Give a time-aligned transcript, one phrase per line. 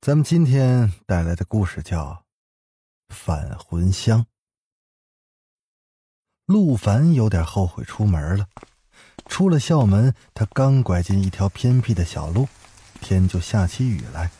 [0.00, 2.22] 咱们今天带来的故事叫
[3.14, 4.20] 《返魂香》。
[6.46, 8.46] 陆凡有点后悔出门了。
[9.26, 12.48] 出了校门，他刚拐进一条偏僻的小路，
[13.00, 14.30] 天就下起雨来。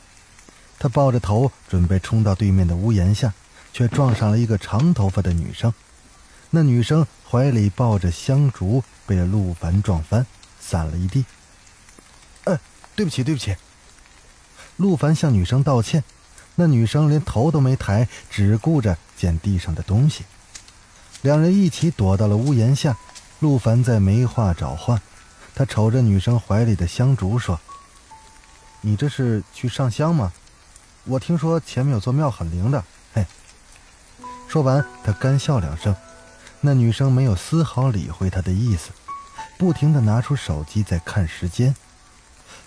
[0.78, 3.34] 他抱着头准备冲到对面的屋檐下，
[3.72, 5.74] 却撞上了一个长头发的女生。
[6.50, 10.24] 那女生怀里抱着香烛，被陆凡撞翻，
[10.60, 11.24] 散了一地。
[12.44, 12.58] 呃，
[12.94, 13.56] 对不起，对不起。
[14.78, 16.02] 陆凡向女生道歉，
[16.54, 20.24] 那女生连头都没抬，只顾着捡地上的东西。
[21.22, 22.96] 两人一起躲到了屋檐下。
[23.40, 25.00] 陆凡在没话找话，
[25.54, 27.60] 他瞅着女生怀里的香烛说
[28.82, 30.32] ：“你这是去上香吗？
[31.04, 33.24] 我听说前面有座庙很灵的。”嘿。
[34.48, 35.94] 说完，他干笑两声。
[36.60, 38.90] 那女生没有丝毫理会他的意思，
[39.56, 41.74] 不停地拿出手机在看时间。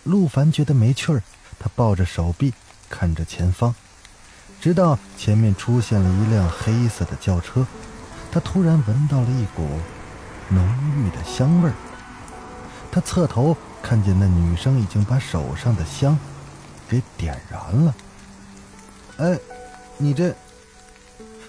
[0.04, 1.24] 陆凡觉得没趣儿。
[1.64, 2.52] 他抱着手臂，
[2.90, 3.76] 看着前方，
[4.60, 7.68] 直到前面出现了一辆黑色的轿车。
[8.32, 9.70] 他突然闻到了一股
[10.50, 11.74] 浓郁的香味儿。
[12.92, 16.18] 他侧头看见那女生已经把手上的香
[16.90, 17.96] 给点燃了。
[19.18, 19.38] 哎，
[20.00, 20.34] 你这……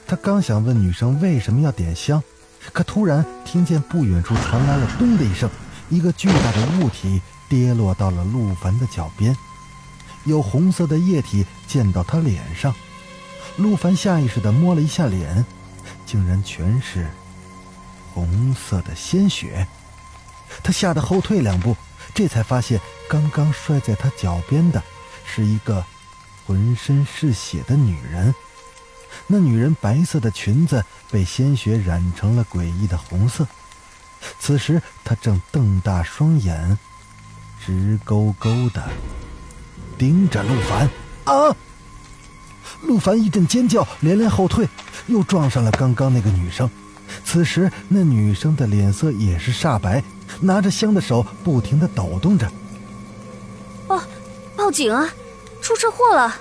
[0.07, 2.23] 他刚想问女生为什么要点香，
[2.71, 5.49] 可突然听见不远处传来了“咚”的一声，
[5.89, 9.35] 一个巨大的物体跌落到了陆凡的脚边。
[10.25, 12.75] 有红色的液体溅到他脸上，
[13.57, 15.45] 陆凡下意识地摸了一下脸，
[16.07, 17.11] 竟然全是
[18.15, 19.67] 红色的鲜血。
[20.63, 21.77] 他吓得后退两步，
[22.15, 24.83] 这才发现刚刚摔在他脚边的
[25.25, 25.85] 是一个
[26.47, 28.35] 浑身是血的女人。
[29.27, 33.47] 那女人白色的裙子被鲜血染成了诡异的红色，
[34.39, 36.79] 此时她正瞪大双眼，
[37.65, 38.91] 直勾勾的。
[39.99, 40.89] 盯着陆凡
[41.25, 41.55] 啊！
[42.83, 44.69] 陆凡一阵尖叫，连连后退，
[45.07, 46.69] 又撞上了刚刚那个女生。
[47.25, 50.03] 此时，那女生的脸色也是煞白，
[50.41, 52.51] 拿着香的手不停的抖动着。
[53.87, 54.01] 报，
[54.57, 55.09] 报警啊！
[55.61, 56.35] 出车祸了！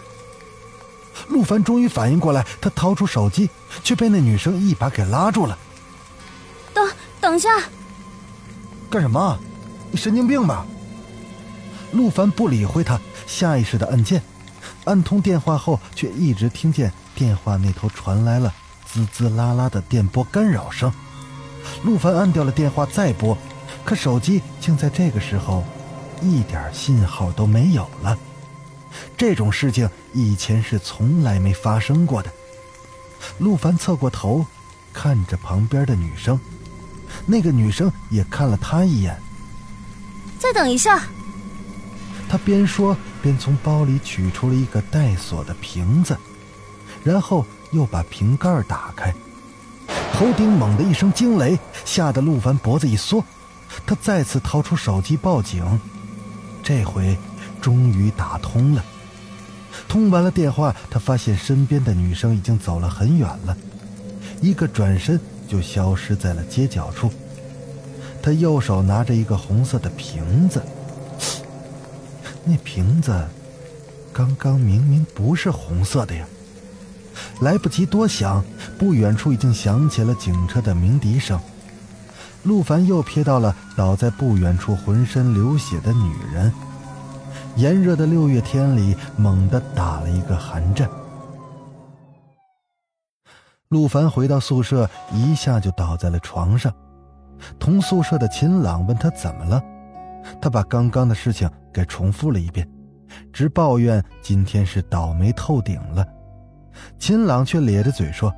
[1.28, 3.50] 陆凡终于反应过来，他掏出手机，
[3.83, 5.57] 却被那女生一把给拉住了。
[6.73, 6.89] 等，
[7.19, 7.50] 等一下！
[8.89, 9.38] 干什么？
[9.91, 10.66] 你神经病吧？
[11.91, 13.00] 陆凡不理会他。
[13.28, 14.22] 下意识的按键，
[14.85, 18.53] 按通电话后，却一直听见电话那头传来了
[18.85, 20.91] 滋滋啦啦的电波干扰声。
[21.84, 23.38] 陆凡按掉了电话，再拨，
[23.85, 25.63] 可手机竟在这个时候
[26.22, 28.18] 一点信号都没有了。
[29.16, 32.31] 这种事情以前是从来没发生过的。
[33.38, 34.46] 陆凡侧过头，
[34.91, 36.40] 看着旁边的女生，
[37.25, 39.18] 那个女生也看了他一眼。
[40.40, 41.07] 再等一下。
[42.31, 46.18] 他边说边从包里取出了一个带锁的瓶子，
[47.03, 49.14] 然后又把瓶盖打开。
[50.14, 53.22] 头顶猛地一声惊雷，吓得陆凡脖子一缩。
[53.86, 55.78] 他再次掏出手机报警，
[56.64, 57.18] 这回
[57.59, 58.86] 终于打通了。
[59.90, 63.58] 通完了电话，他发现身边的女生已经走了很远了，
[64.40, 65.19] 一个转身
[65.50, 67.12] 就消失在了街角处。
[68.24, 70.63] 他右手拿着一个红色的瓶子。
[72.44, 73.13] 那瓶子，
[74.12, 76.25] 刚刚明明不是红色的呀！
[77.41, 78.44] 来不及多想，
[78.79, 81.40] 不远处已经响起了警车的鸣笛声。
[82.44, 86.51] 陆凡又瞥到了倒在不远处、浑身流血的女人。
[87.56, 90.90] 炎热的六月天里，猛地打了一个寒战。
[93.68, 96.74] 陆凡回到宿舍，一下就倒在了床上。
[97.60, 99.62] 同宿舍的秦朗问他怎么了，
[100.41, 101.50] 他把刚刚的事情。
[101.73, 102.69] 给重复了一遍，
[103.31, 106.06] 直抱怨今天是倒霉透顶了。
[107.00, 108.29] 秦朗却咧着嘴说：“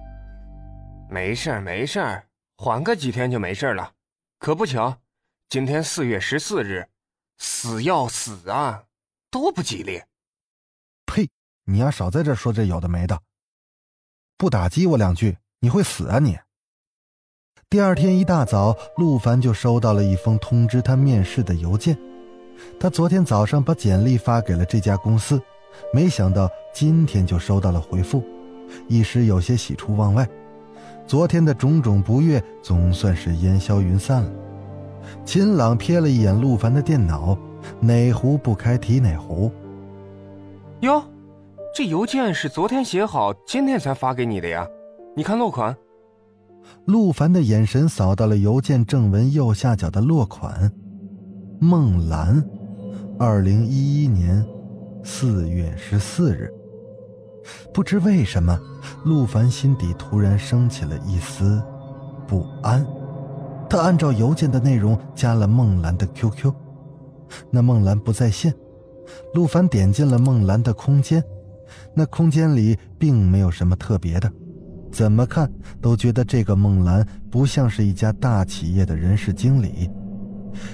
[1.10, 2.28] 没事儿，没事儿，
[2.58, 3.92] 缓个几天就没事了。
[4.38, 4.96] 可不巧，
[5.50, 6.88] 今天四月十四日，
[7.40, 8.84] 死要死啊，
[9.32, 10.00] 多不吉利。”
[11.12, 11.28] 呸！
[11.66, 13.20] 你呀少在这说这有的没的，
[14.38, 16.38] 不打击我两句，你会死啊你！
[17.74, 21.98] 第二天一大早，陆凡就收到了一封通知他面试的邮件。
[22.80, 25.42] 他昨天早上把简历发给了这家公司，
[25.92, 28.24] 没想到今天就收到了回复，
[28.88, 30.30] 一时有些喜出望外。
[31.08, 34.32] 昨天的种种不悦总算是烟消云散了。
[35.26, 37.36] 秦朗瞥了一眼陆凡的电脑，
[37.80, 39.52] 哪壶不开提哪壶。
[40.82, 41.04] 哟，
[41.74, 44.68] 这邮件是昨天写好，今天才发给你的呀？
[45.16, 45.76] 你看落款。
[46.86, 50.72] 陆凡的眼神扫到了邮件正文右下角的落款：
[51.60, 52.44] 孟兰，
[53.18, 54.46] 二零一一年
[55.04, 56.52] 四月十四日。
[57.74, 58.58] 不知为什么，
[59.04, 61.62] 陆凡心底突然升起了一丝
[62.28, 62.86] 不安。
[63.70, 66.54] 他按照邮件的内容加了孟兰的 QQ，
[67.50, 68.54] 那孟兰不在线。
[69.34, 71.24] 陆凡点进了孟兰的空间，
[71.94, 74.32] 那空间里并没有什么特别的，
[74.94, 75.52] 怎么看
[75.82, 79.90] 都觉得这个孟兰不像是一家大企业的人事经理。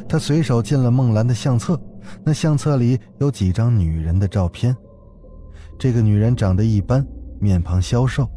[0.10, 1.80] 他随手进了孟兰的相册，
[2.22, 4.76] 那相册里有几张女人的照片。
[5.80, 7.04] 这个女人长得一般，
[7.40, 8.30] 面庞消瘦，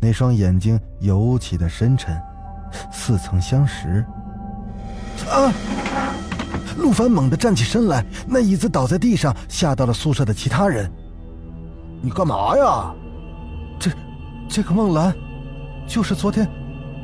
[0.00, 2.20] 那双眼睛尤其的深沉，
[2.90, 4.04] 似曾相识。
[5.30, 5.52] 啊！
[6.76, 10.90] 陆凡猛地站起身来，那椅子倒在地上，吓到了宿舍的其他人。
[12.02, 12.92] 你干嘛呀？
[14.52, 15.16] 这，个孟兰，
[15.86, 16.44] 就是昨天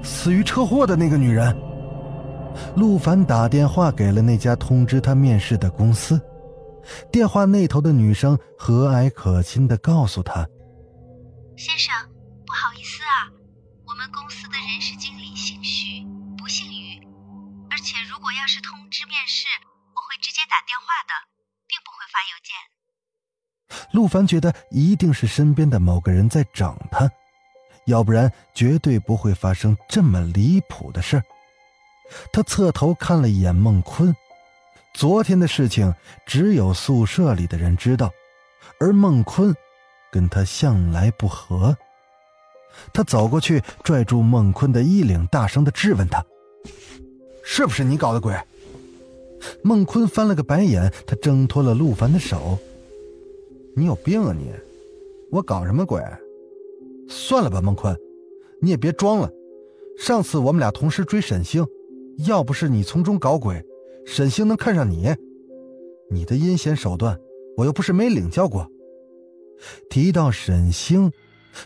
[0.03, 1.57] 死于车祸的那个女人。
[2.75, 6.21] 陆凡打电话给了那家通知他面试的公司。
[7.13, 10.45] 电话那头的女生和蔼可亲的告诉他
[11.57, 11.95] ：“先生，
[12.45, 13.31] 不好意思啊，
[13.87, 16.03] 我们公司的人事经理姓徐，
[16.37, 16.99] 不姓于。
[17.71, 19.47] 而且如果要是通知面试，
[19.95, 21.15] 我会直接打电话的，
[21.71, 22.51] 并不会发邮件。”
[23.95, 27.09] 陆凡觉得一定是身边的某个人在整他，
[27.87, 31.23] 要不然绝对不会发生这么离谱的事
[32.33, 34.15] 他侧头看了一眼孟坤。
[34.95, 35.93] 昨天的事情
[36.25, 38.11] 只有宿舍里的人知道，
[38.81, 39.55] 而孟坤
[40.11, 41.77] 跟他向来不和。
[42.93, 46.25] 他走过去拽住孟坤的衣领，大声的质问他
[47.45, 48.35] ：“是不是你搞的鬼？”
[49.63, 52.59] 孟坤翻了个白眼，他挣脱了陆凡的手
[53.77, 54.53] ：“你有病啊你！
[55.31, 56.03] 我搞什么鬼？
[57.09, 57.97] 算了吧，孟坤，
[58.61, 59.31] 你也别装了。
[59.99, 61.67] 上次我们俩同时追沈星，
[62.27, 63.63] 要不是你从中搞鬼。”
[64.07, 65.13] 沈星能看上你，
[66.09, 67.19] 你的阴险手段，
[67.57, 68.71] 我又不是没领教过。
[69.91, 71.11] 提到沈星，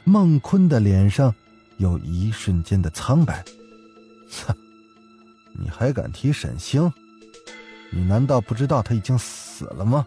[0.04, 1.34] 孟坤的脸上
[1.76, 3.44] 有一瞬间的苍白。
[4.46, 4.54] 哼，
[5.60, 6.90] 你还敢提沈星？
[7.92, 10.06] 你难道不知道他已经死了吗？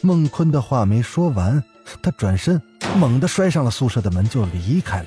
[0.00, 1.60] 孟坤的话没说完，
[2.02, 2.60] 他转身
[2.96, 5.06] 猛地摔上了宿舍的门就离开了。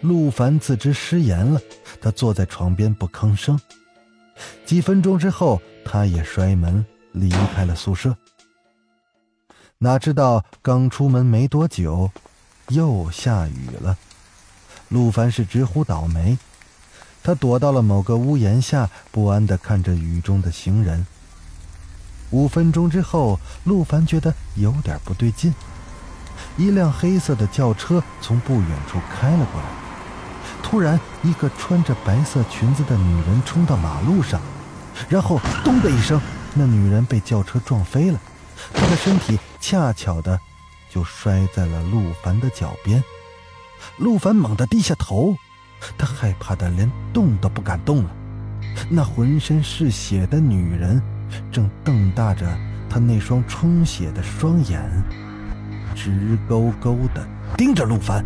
[0.00, 1.60] 陆凡自知失言了，
[2.00, 3.58] 他坐在床边不吭声。
[4.66, 8.14] 几分钟之后，他也摔门离开了宿舍。
[9.78, 12.10] 哪知道刚出门没多久，
[12.68, 13.96] 又下雨了。
[14.88, 16.36] 陆凡是直呼倒霉，
[17.22, 21.06] 他躲到了某个屋檐下，不安地看着雨中的行人。
[22.30, 25.54] 五分钟之后，陆凡觉得有点不对劲，
[26.56, 29.66] 一辆黑色的轿车从不远处开了过来。
[30.62, 34.40] 突然，一个穿着白色裙子的女人冲到马路上，
[35.08, 36.20] 然后“咚”的一声，
[36.54, 38.18] 那女人被轿车撞飞了，
[38.72, 40.40] 她的身体恰巧的
[40.90, 43.02] 就摔在了陆凡的脚边。
[43.98, 45.36] 陆凡猛地低下头，
[45.98, 48.10] 他害怕的连动都不敢动了。
[48.88, 51.00] 那浑身是血的女人
[51.50, 52.46] 正瞪大着
[52.88, 54.80] 他那双充血的双眼，
[55.94, 57.26] 直勾勾的
[57.56, 58.24] 盯着陆凡。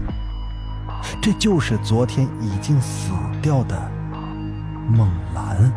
[1.22, 3.90] 这就是昨天已经死掉的
[4.88, 5.72] 孟兰。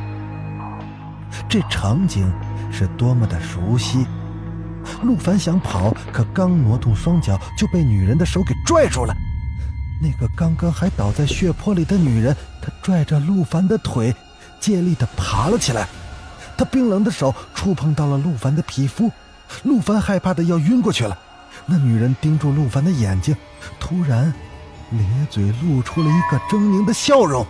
[1.48, 2.32] 这场景
[2.72, 4.06] 是多么的熟悉！
[5.04, 9.14] 陆凡想跑，可刚挪动双脚，就被女人的手给拽住了。
[10.02, 14.14] 那个刚刚还倒在血泊里的女人，她拽着陆凡的腿，
[14.60, 15.88] 借力的爬了起来。
[16.58, 19.12] 他冰冷的手触碰到了陆凡的皮肤，
[19.64, 21.18] 陆凡害怕的要晕过去了。
[21.66, 23.36] 那女人盯住陆凡的眼睛，
[23.80, 24.34] 突然。
[24.92, 27.48] 咧嘴露出了一个狰狞的笑容，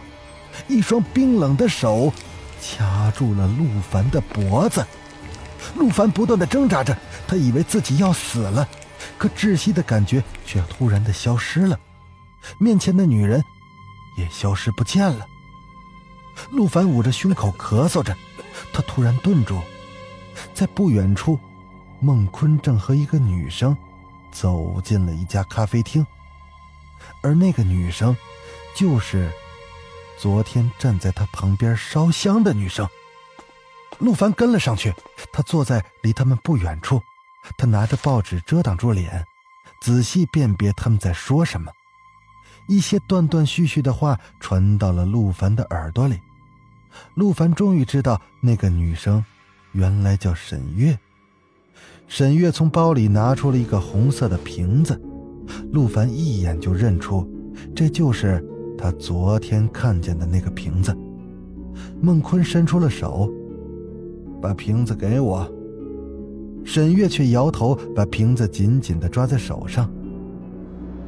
[0.67, 2.13] 一双冰冷的手
[2.62, 4.86] 掐住了陆凡的脖子。
[5.75, 6.96] 陆凡不断的挣扎着，
[7.27, 8.67] 他以为自己要死了，
[9.17, 11.79] 可窒息的感觉却突然的消失了，
[12.60, 13.43] 面前的女人
[14.17, 15.25] 也消失不见了。
[16.51, 18.15] 陆凡捂着胸口咳嗽着，
[18.74, 19.62] 他突然顿住，
[20.53, 21.39] 在不远处，
[22.00, 23.75] 孟坤正和一个女生
[24.31, 26.05] 走进了一家咖啡厅。
[27.22, 28.15] 而那个女生，
[28.75, 29.31] 就是
[30.17, 32.88] 昨天站在他旁边烧香的女生。
[34.00, 34.93] 陆凡跟了上去，
[35.31, 37.01] 他坐在离他们不远处，
[37.58, 39.25] 他拿着报纸遮挡住脸，
[39.81, 41.72] 仔细辨别他们在说什么。
[42.67, 46.20] 一些断断续续的话传到了陆凡的耳朵里。
[47.15, 49.24] 陆凡终于知道，那个女生
[49.74, 50.98] 原来叫沈月。
[52.07, 55.00] 沈月从包里拿出了一个红色的瓶子，
[55.71, 57.25] 陆凡一眼就认出，
[57.75, 58.43] 这就是
[58.77, 60.95] 他昨天看见的那个瓶子。
[62.01, 63.31] 孟坤伸出了手，
[64.41, 65.50] 把瓶子给我。
[66.63, 69.89] 沈月却摇头，把瓶子紧紧的抓在手上。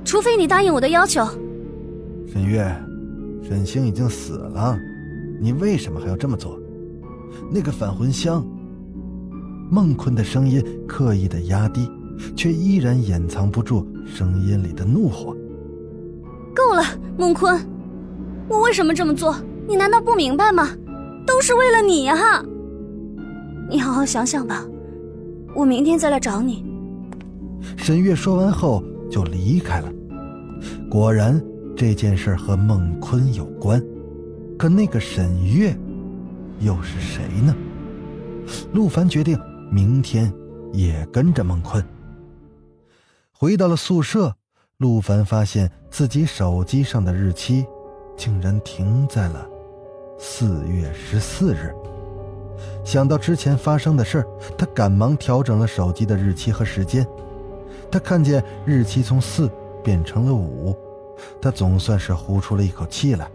[0.05, 1.25] 除非你答应我的要求。
[2.31, 2.65] 沈月，
[3.41, 4.77] 沈星已经死了，
[5.43, 6.57] 你为什么还要这么做？
[7.51, 8.41] 那个返魂香。
[9.69, 11.85] 孟坤的声音刻意的压低，
[12.33, 15.35] 却依然掩藏不住声音里的怒火。
[16.55, 16.81] 够了，
[17.17, 17.59] 孟坤，
[18.47, 19.35] 我为什么这么做？
[19.67, 20.69] 你难道不明白吗？
[21.27, 22.41] 都是为了你啊！
[23.69, 24.65] 你好好想想吧，
[25.53, 26.63] 我明天再来找你。
[27.75, 28.81] 沈月说完后
[29.11, 29.91] 就离开了。
[30.89, 31.41] 果然，
[31.75, 33.83] 这件事和孟坤有关，
[34.63, 35.77] 可那个沈月
[36.61, 37.53] 又是谁呢？
[38.71, 39.37] 陆凡决定
[39.69, 40.33] 明天
[40.71, 41.85] 也跟着孟坤。
[43.33, 44.33] 回到了宿舍，
[44.77, 47.65] 陆凡发现自己手机上的日期
[48.15, 49.45] 竟然停在了。
[50.17, 51.75] 四月十四日，
[52.85, 54.27] 想到之前发生的事儿
[54.57, 57.05] 他赶忙调整了手机的日期和时间。
[57.91, 59.51] 他看见日期从四
[59.83, 60.73] 变成了五，
[61.41, 63.29] 他总算是呼出了一口气来。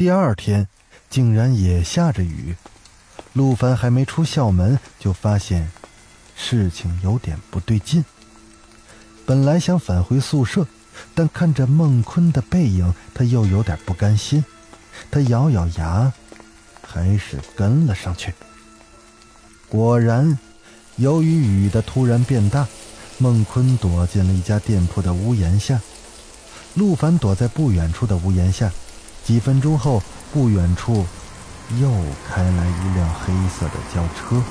[0.00, 0.66] 第二天，
[1.10, 2.56] 竟然也下着雨。
[3.34, 5.70] 陆凡还没出校门，就发现
[6.34, 8.02] 事情有点不对劲。
[9.26, 10.66] 本来想返回宿舍，
[11.14, 14.42] 但看着孟坤的背影，他又有点不甘心。
[15.10, 16.10] 他咬咬牙，
[16.80, 18.32] 还是跟了上去。
[19.68, 20.38] 果然，
[20.96, 22.66] 由于雨的突然变大，
[23.18, 25.78] 孟坤躲进了一家店铺的屋檐下，
[26.72, 28.72] 陆凡躲在不远处的屋檐下。
[29.30, 31.06] 几分钟后，不远处
[31.78, 31.88] 又
[32.28, 34.42] 开来一辆黑色的轿车。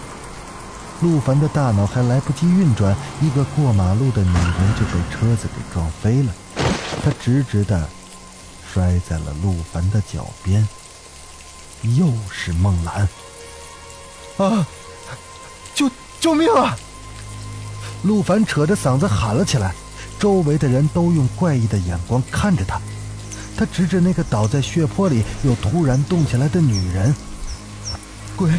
[1.02, 6.34] 陆凡的大脑还来不及运转，一个过马路的女人就被车子给撞飞了，
[7.04, 7.90] 他直直的。
[8.74, 10.66] 摔在了陆凡的脚边。
[11.98, 13.10] 又是孟兰！
[14.38, 14.66] 啊！
[15.76, 16.78] 救救命啊！
[18.04, 19.76] 陆凡扯着嗓子喊了起来，
[20.18, 22.80] 周围的人都用怪异的眼光看着他。
[23.60, 27.14] 他指指那个倒在血泊里又突然动起来的女人
[28.34, 28.50] ：“鬼，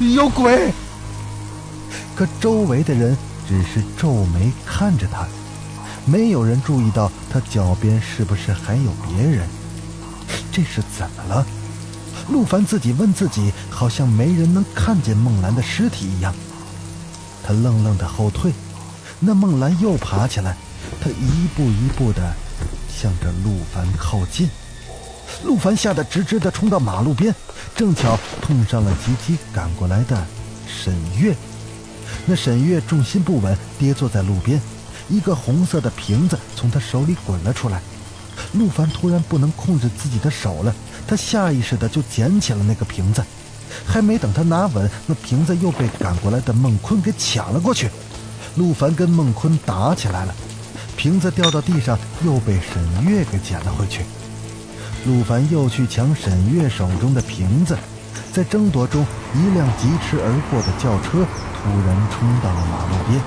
[0.00, 0.72] 有鬼！”
[2.16, 5.24] 可周围的人只是皱眉看着他。
[6.04, 9.48] 没有人注意到他脚边是不是还有别人？
[10.50, 11.46] 这是怎么了？
[12.28, 16.34] 陆凡自己问自己，好像没人能看见孟兰的尸体一样。
[17.44, 18.52] 他愣愣的后退，
[19.20, 20.56] 那孟兰又爬起来，
[21.00, 22.34] 他一步一步的
[22.96, 24.48] 向着陆凡靠近。
[25.42, 27.34] 陆凡吓得直直的冲到马路边，
[27.74, 30.24] 正巧碰上了急急赶过来的
[30.66, 31.34] 沈月。
[32.26, 34.60] 那沈月重心不稳，跌坐在路边。
[35.08, 37.82] 一个红色的瓶子从他手里滚了出来，
[38.52, 40.74] 陆凡突然不能控制自己的手了，
[41.06, 43.22] 他下意识的就捡起了那个瓶子，
[43.84, 47.90] 还没等他拿稳，那瓶子又被赶过来的孟坤给抢了过去，
[48.56, 50.34] 陆凡跟孟坤打起来了，
[51.04, 54.06] 瓶子掉到地上又被沈月给捡了回去，
[55.04, 57.76] 陆凡又去抢沈月手中的瓶子，
[58.32, 63.20] 在争夺中，一辆疾驰而过的轿车突然冲到了马路边。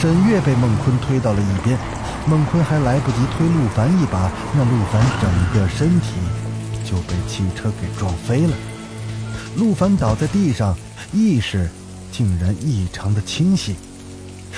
[0.00, 1.78] 沈月被孟坤推到了一边，
[2.26, 6.14] 孟坤还来不及推陆凡一把，那陆凡整个身体
[6.86, 8.56] 就被汽车给撞飞了。
[9.58, 10.74] 陆凡倒在地上，
[11.12, 11.68] 意识
[12.10, 13.76] 竟然异常的清晰。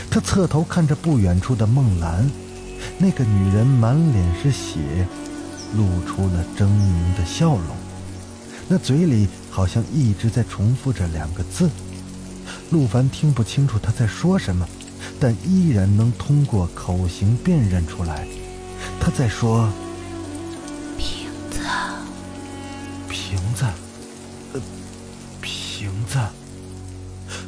[0.09, 2.31] 他侧头看着不远处的孟兰，
[2.98, 5.06] 那个女人满脸是血，
[5.76, 7.66] 露出了狰狞的笑容，
[8.68, 11.68] 那嘴里好像一直在重复着两个字。
[12.70, 14.68] 陆凡听不清楚他在说什么。
[15.18, 18.26] 但依然能通过口型辨认出来，
[19.00, 19.68] 他在说
[20.98, 21.60] ：“瓶子，
[23.08, 23.64] 瓶子，
[24.52, 24.60] 呃，
[25.40, 26.18] 瓶子。”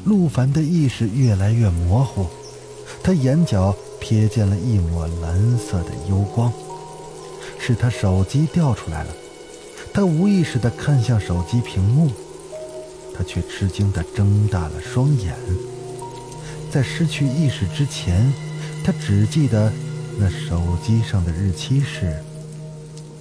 [0.05, 2.29] 陆凡的意识越来越模糊，
[3.03, 3.75] 他眼角
[4.05, 6.53] 瞥见了一抹蓝色的幽光，
[7.59, 9.11] 是他手机掉出来了。
[9.95, 12.13] 他无意识地看向手机屏幕，
[13.17, 15.35] 他却吃惊地睁大了双眼。
[16.71, 18.31] 在失去意识之前，
[18.85, 19.73] 他只记得
[20.19, 22.23] 那手机上的日期是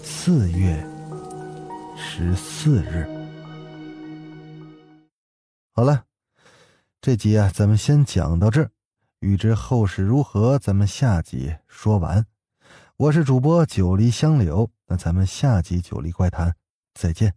[0.04, 0.86] 四月
[1.96, 3.08] 十四日。
[5.72, 6.04] 好了，
[7.00, 8.72] 这集啊，咱们先讲到这儿，
[9.24, 12.25] 欲知后事如何，咱们下集说完。
[12.98, 16.53] 我是主播九黎香柳，那咱们下集九黎怪谈
[16.94, 17.34] 再见。